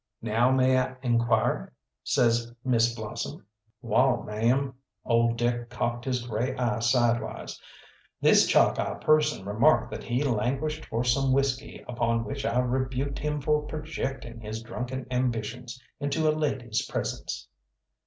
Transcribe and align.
"Now 0.23 0.49
may 0.49 0.79
I 0.79 0.95
inquire?" 1.03 1.73
says 2.03 2.51
Miss 2.65 2.95
Blossom. 2.95 3.45
"Wall, 3.83 4.23
ma'am" 4.23 4.73
old 5.05 5.37
Dick 5.37 5.69
cocked 5.69 6.05
his 6.05 6.25
grey 6.25 6.55
eye 6.55 6.79
sideways 6.79 7.61
"this 8.19 8.47
Chalkeye 8.47 8.95
person 8.99 9.45
remarked 9.45 9.91
that 9.91 10.03
he 10.05 10.23
languished 10.23 10.85
for 10.85 11.03
some 11.03 11.31
whisky, 11.33 11.85
upon 11.87 12.23
which 12.25 12.47
I 12.47 12.57
rebuked 12.61 13.19
him 13.19 13.41
for 13.41 13.61
projecting 13.61 14.39
his 14.41 14.63
drunken 14.63 15.05
ambitions 15.11 15.79
into 15.99 16.27
a 16.27 16.33
lady's 16.33 16.83
presence." 16.89 17.47